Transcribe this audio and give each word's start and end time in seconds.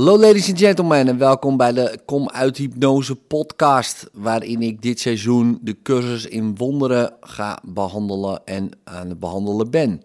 Hallo 0.00 0.18
ladies 0.18 0.48
and 0.48 0.58
gentlemen 0.58 1.08
en 1.08 1.18
welkom 1.18 1.56
bij 1.56 1.72
de 1.72 1.98
Kom 2.04 2.28
uit 2.28 2.56
Hypnose 2.56 3.16
podcast, 3.16 4.10
waarin 4.12 4.62
ik 4.62 4.82
dit 4.82 5.00
seizoen 5.00 5.58
de 5.62 5.76
cursus 5.82 6.26
in 6.26 6.56
wonderen 6.56 7.12
ga 7.20 7.58
behandelen 7.64 8.40
en 8.44 8.70
aan 8.84 9.08
het 9.08 9.18
behandelen 9.18 9.70
ben. 9.70 10.02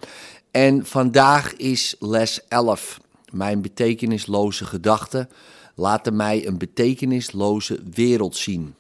En 0.52 0.86
vandaag 0.86 1.54
is 1.56 1.96
les 2.00 2.48
11. 2.48 3.00
Mijn 3.32 3.62
betekenisloze 3.62 4.66
gedachten 4.66 5.30
laten 5.76 6.16
mij 6.16 6.48
een 6.48 6.58
betekenisloze 6.58 7.80
wereld 7.94 8.36
zien. 8.36 8.76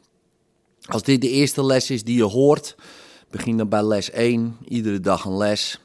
Als 0.86 1.04
dit 1.04 1.21
de 1.21 1.29
eerste 1.29 1.66
les 1.66 1.89
is 1.89 2.04
die 2.04 2.18
je 2.18 2.23
hoort, 2.23 2.75
begin 3.29 3.57
dan 3.57 3.70
bij 3.70 3.84
les 3.84 4.11
1, 4.11 4.57
iedere 4.68 5.00
dag 5.00 5.25
een 5.25 5.38
les. 5.38 5.79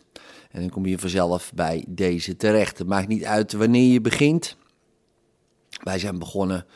En 0.51 0.61
dan 0.61 0.71
kom 0.71 0.87
je 0.87 0.99
vanzelf 0.99 1.53
bij 1.55 1.85
deze 1.89 2.37
terecht. 2.37 2.79
Het 2.79 2.87
maakt 2.87 3.09
niet 3.09 3.25
uit 3.25 3.53
wanneer 3.53 3.93
je 3.93 4.01
begint. 4.01 4.59
Wij 5.83 5.99
zijn 5.99 6.19
begonnen 6.19 6.67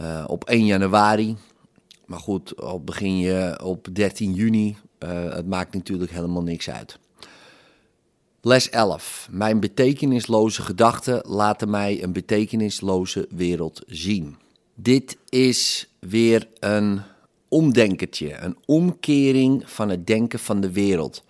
uh, 0.00 0.24
op 0.26 0.44
1 0.44 0.66
januari. 0.66 1.36
Maar 2.06 2.20
goed, 2.20 2.56
al 2.60 2.80
begin 2.80 3.18
je 3.18 3.60
op 3.62 3.88
13 3.92 4.34
juni. 4.34 4.76
Uh, 4.98 5.34
het 5.34 5.46
maakt 5.46 5.74
natuurlijk 5.74 6.10
helemaal 6.10 6.42
niks 6.42 6.70
uit. 6.70 6.98
Les 8.40 8.70
11. 8.70 9.28
Mijn 9.30 9.60
betekenisloze 9.60 10.62
gedachten 10.62 11.22
laten 11.28 11.70
mij 11.70 12.02
een 12.02 12.12
betekenisloze 12.12 13.26
wereld 13.30 13.82
zien. 13.86 14.36
Dit 14.74 15.16
is 15.28 15.88
weer 15.98 16.48
een 16.60 17.00
omdenkertje, 17.48 18.36
een 18.38 18.56
omkering 18.66 19.70
van 19.70 19.88
het 19.88 20.06
denken 20.06 20.38
van 20.38 20.60
de 20.60 20.72
wereld. 20.72 21.24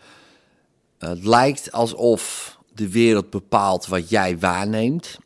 Het 0.99 1.25
lijkt 1.25 1.73
alsof 1.73 2.57
de 2.75 2.91
wereld 2.91 3.31
bepaalt 3.31 3.87
wat 3.87 4.09
jij 4.09 4.39
waarneemt, 4.39 5.19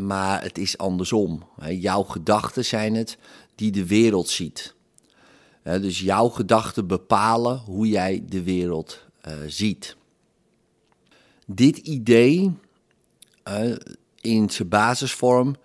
maar 0.00 0.42
het 0.42 0.58
is 0.58 0.78
andersom. 0.78 1.42
Jouw 1.68 2.02
gedachten 2.02 2.64
zijn 2.64 2.94
het 2.94 3.18
die 3.54 3.70
de 3.70 3.86
wereld 3.86 4.28
ziet. 4.28 4.74
Dus 5.62 6.00
jouw 6.00 6.28
gedachten 6.28 6.86
bepalen 6.86 7.58
hoe 7.58 7.88
jij 7.88 8.22
de 8.28 8.42
wereld 8.42 9.04
uh, 9.28 9.34
ziet. 9.46 9.96
Dit 11.46 11.78
idee 11.78 12.52
in 14.20 14.50
zijn 14.50 14.68
basisvorm 14.68 15.56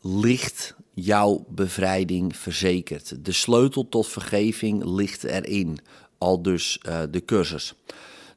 ligt 0.00 0.74
jouw 0.94 1.44
bevrijding 1.48 2.36
verzekerd. 2.36 3.24
De 3.24 3.32
sleutel 3.32 3.88
tot 3.88 4.06
vergeving 4.06 4.84
ligt 4.84 5.24
erin, 5.24 5.78
al 6.18 6.42
dus 6.42 6.80
uh, 6.88 7.02
de 7.10 7.24
cursus. 7.24 7.74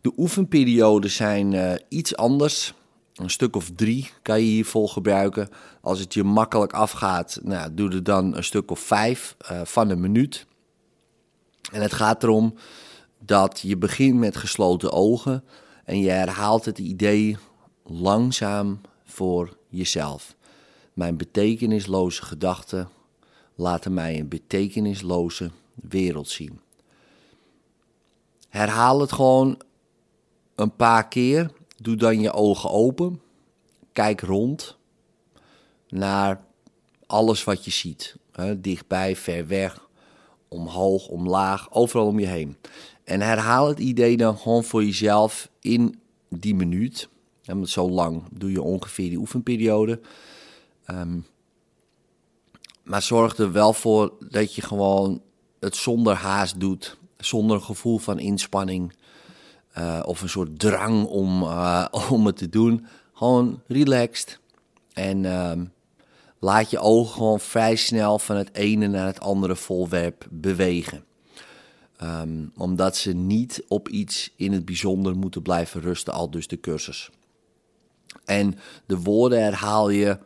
De 0.01 0.13
oefenperioden 0.17 1.09
zijn 1.11 1.51
uh, 1.51 1.73
iets 1.89 2.15
anders. 2.15 2.73
Een 3.17 3.29
stuk 3.29 3.55
of 3.55 3.71
drie 3.75 4.11
kan 4.21 4.39
je 4.39 4.45
hiervoor 4.45 4.89
gebruiken. 4.89 5.49
Als 5.81 5.99
het 5.99 6.13
je 6.13 6.23
makkelijk 6.23 6.73
afgaat, 6.73 7.39
nou, 7.43 7.73
doe 7.73 7.89
er 7.91 8.03
dan 8.03 8.35
een 8.35 8.43
stuk 8.43 8.71
of 8.71 8.79
vijf 8.79 9.35
uh, 9.51 9.61
van 9.63 9.89
een 9.89 9.99
minuut. 9.99 10.45
En 11.71 11.81
het 11.81 11.93
gaat 11.93 12.23
erom 12.23 12.53
dat 13.19 13.59
je 13.59 13.77
begint 13.77 14.17
met 14.17 14.37
gesloten 14.37 14.91
ogen 14.91 15.43
en 15.83 15.99
je 15.99 16.09
herhaalt 16.09 16.65
het 16.65 16.77
idee 16.77 17.37
langzaam 17.83 18.81
voor 19.03 19.57
jezelf. 19.69 20.35
Mijn 20.93 21.17
betekenisloze 21.17 22.23
gedachten 22.23 22.89
laten 23.55 23.93
mij 23.93 24.19
een 24.19 24.27
betekenisloze 24.27 25.51
wereld 25.75 26.29
zien. 26.29 26.59
Herhaal 28.49 29.01
het 29.01 29.11
gewoon 29.11 29.61
een 30.55 30.75
paar 30.75 31.07
keer. 31.07 31.51
Doe 31.77 31.95
dan 31.95 32.21
je 32.21 32.33
ogen 32.33 32.69
open. 32.69 33.21
Kijk 33.93 34.21
rond 34.21 34.77
naar 35.89 36.43
alles 37.05 37.43
wat 37.43 37.65
je 37.65 37.71
ziet. 37.71 38.15
dichtbij, 38.57 39.15
ver 39.15 39.47
weg, 39.47 39.87
omhoog, 40.47 41.07
omlaag, 41.07 41.71
overal 41.71 42.07
om 42.07 42.19
je 42.19 42.27
heen. 42.27 42.57
En 43.03 43.21
herhaal 43.21 43.67
het 43.67 43.79
idee 43.79 44.17
dan 44.17 44.37
gewoon 44.37 44.63
voor 44.63 44.83
jezelf 44.83 45.49
in 45.61 45.99
die 46.29 46.55
minuut. 46.55 47.09
En 47.43 47.65
zo 47.65 47.89
lang 47.89 48.23
doe 48.31 48.51
je 48.51 48.61
ongeveer 48.61 49.09
die 49.09 49.17
oefenperiode. 49.17 49.99
Um, 50.87 51.25
maar 52.83 53.01
zorg 53.01 53.37
er 53.37 53.51
wel 53.51 53.73
voor 53.73 54.13
dat 54.29 54.55
je 54.55 54.61
gewoon 54.61 55.21
het 55.59 55.75
zonder 55.75 56.13
haast 56.13 56.59
doet. 56.59 56.97
Zonder 57.17 57.61
gevoel 57.61 57.97
van 57.97 58.19
inspanning. 58.19 58.93
Uh, 59.77 59.99
of 60.05 60.21
een 60.21 60.29
soort 60.29 60.59
drang 60.59 61.05
om, 61.05 61.41
uh, 61.41 61.85
om 62.11 62.25
het 62.25 62.37
te 62.37 62.49
doen. 62.49 62.85
Gewoon 63.13 63.61
relaxed. 63.67 64.39
En 64.93 65.25
um, 65.25 65.71
laat 66.39 66.69
je 66.69 66.79
ogen 66.79 67.13
gewoon 67.13 67.39
vrij 67.39 67.75
snel 67.75 68.19
van 68.19 68.35
het 68.35 68.53
ene 68.53 68.87
naar 68.87 69.05
het 69.05 69.19
andere 69.19 69.55
voorwerp 69.55 70.27
bewegen. 70.29 71.05
Um, 72.03 72.51
omdat 72.57 72.97
ze 72.97 73.13
niet 73.13 73.63
op 73.67 73.89
iets 73.89 74.33
in 74.35 74.53
het 74.53 74.65
bijzonder 74.65 75.15
moeten 75.15 75.41
blijven 75.41 75.81
rusten, 75.81 76.13
al 76.13 76.29
dus 76.29 76.47
de 76.47 76.59
cursus. 76.59 77.09
En 78.25 78.55
de 78.85 78.99
woorden 78.99 79.43
herhaal 79.43 79.89
je 79.89 80.17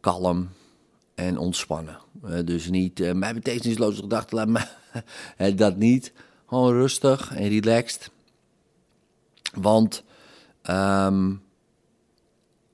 kalm 0.00 0.48
en 1.14 1.38
ontspannen. 1.38 1.98
Uh, 2.24 2.38
dus 2.44 2.70
niet, 2.70 3.00
uh, 3.00 3.12
mijn 3.12 3.34
betekenisloze 3.34 4.00
gedachten, 4.00 4.36
laat 4.36 4.48
me 4.48 5.54
dat 5.56 5.76
niet. 5.76 6.12
Gewoon 6.46 6.72
rustig 6.72 7.34
en 7.34 7.48
relaxed. 7.48 8.10
Want 9.54 10.04
um, 10.70 11.42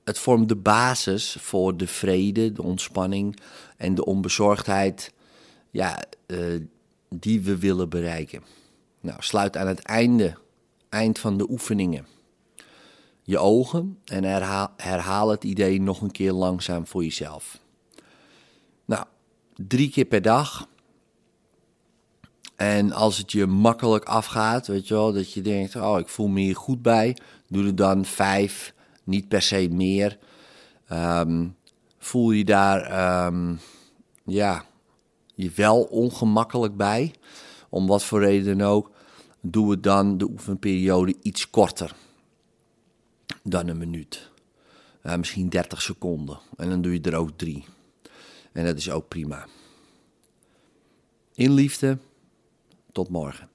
het 0.03 0.19
vormt 0.19 0.49
de 0.49 0.55
basis 0.55 1.37
voor 1.39 1.77
de 1.77 1.87
vrede, 1.87 2.51
de 2.51 2.63
ontspanning 2.63 3.39
en 3.77 3.95
de 3.95 4.05
onbezorgdheid 4.05 5.13
ja, 5.71 6.03
uh, 6.27 6.61
die 7.09 7.41
we 7.41 7.57
willen 7.57 7.89
bereiken. 7.89 8.43
Nou, 9.01 9.17
sluit 9.19 9.57
aan 9.57 9.67
het 9.67 9.81
einde, 9.81 10.37
eind 10.89 11.19
van 11.19 11.37
de 11.37 11.49
oefeningen 11.49 12.05
je 13.25 13.37
ogen 13.37 13.99
en 14.05 14.23
herhaal, 14.23 14.73
herhaal 14.77 15.29
het 15.29 15.43
idee 15.43 15.81
nog 15.81 16.01
een 16.01 16.11
keer 16.11 16.31
langzaam 16.31 16.87
voor 16.87 17.03
jezelf. 17.03 17.59
Nou, 18.85 19.05
drie 19.55 19.89
keer 19.89 20.05
per 20.05 20.21
dag. 20.21 20.67
En 22.55 22.91
als 22.91 23.17
het 23.17 23.31
je 23.31 23.45
makkelijk 23.45 24.05
afgaat, 24.05 24.67
weet 24.67 24.87
je 24.87 24.93
wel, 24.93 25.13
dat 25.13 25.33
je 25.33 25.41
denkt, 25.41 25.75
oh, 25.75 25.99
ik 25.99 26.07
voel 26.07 26.27
me 26.27 26.39
hier 26.39 26.55
goed 26.55 26.81
bij, 26.81 27.17
doe 27.47 27.65
er 27.65 27.75
dan 27.75 28.05
vijf, 28.05 28.73
niet 29.03 29.27
per 29.27 29.41
se 29.41 29.67
meer. 29.71 30.17
Um, 30.91 31.55
voel 31.97 32.31
je 32.31 32.45
daar, 32.45 33.25
um, 33.25 33.59
ja, 34.25 34.65
je 35.35 35.51
wel 35.55 35.81
ongemakkelijk 35.81 36.75
bij, 36.75 37.13
om 37.69 37.87
wat 37.87 38.03
voor 38.03 38.19
reden 38.19 38.61
ook, 38.61 38.91
doe 39.41 39.71
het 39.71 39.83
dan 39.83 40.17
de 40.17 40.29
oefenperiode 40.29 41.15
iets 41.21 41.49
korter 41.49 41.95
dan 43.43 43.67
een 43.67 43.77
minuut. 43.77 44.31
Uh, 45.03 45.15
misschien 45.15 45.49
30 45.49 45.81
seconden. 45.81 46.39
En 46.57 46.69
dan 46.69 46.81
doe 46.81 46.93
je 46.93 47.01
er 47.01 47.15
ook 47.15 47.37
drie. 47.37 47.65
En 48.51 48.65
dat 48.65 48.77
is 48.77 48.91
ook 48.91 49.07
prima. 49.07 49.47
In 51.33 51.51
liefde, 51.51 51.97
tot 52.95 53.09
morgen. 53.09 53.54